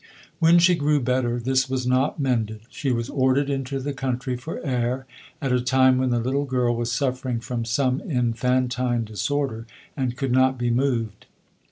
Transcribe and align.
When 0.39 0.57
she 0.57 0.73
grew 0.73 0.99
better 0.99 1.39
this 1.39 1.69
was 1.69 1.85
not 1.85 2.19
mended. 2.19 2.61
She 2.71 2.91
was 2.91 3.07
ordered 3.07 3.51
into 3.51 3.79
the 3.79 3.93
country 3.93 4.35
for 4.35 4.59
air, 4.65 5.05
at 5.39 5.51
a 5.51 5.61
time 5.61 5.99
when 5.99 6.09
the 6.09 6.17
little 6.19 6.47
<nrl 6.47 6.75
was 6.75 6.91
suffering 6.91 7.39
from 7.39 7.65
some 7.65 8.01
infantine 8.09 9.03
disorder, 9.03 9.67
and 9.95 10.17
could 10.17 10.31
not 10.31 10.57
be 10.57 10.71
moved. 10.71 11.27